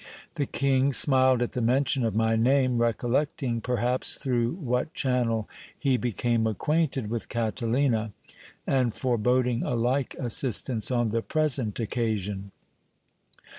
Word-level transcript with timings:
The 0.33 0.47
king 0.47 0.93
smiled 0.93 1.43
at 1.43 1.51
the 1.51 1.61
mention 1.61 2.03
of 2.03 2.15
my 2.15 2.35
name, 2.35 2.79
recollecting, 2.79 3.61
perhaps, 3.61 4.15
through 4.15 4.53
what 4.53 4.95
channel 4.95 5.47
he 5.77 5.95
became 5.95 6.47
acquainted 6.47 7.07
with 7.11 7.29
Catalina, 7.29 8.11
and 8.65 8.95
foreboding 8.95 9.61
a 9.61 9.75
like 9.75 10.15
assistance 10.15 10.89
on 10.89 11.11
the 11.11 11.21
present 11.21 11.79
occasion. 11.79 12.49